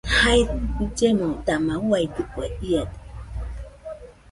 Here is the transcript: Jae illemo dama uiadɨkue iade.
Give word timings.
Jae 0.19 0.43
illemo 0.83 1.29
dama 1.45 1.73
uiadɨkue 1.87 2.45
iade. 2.67 2.97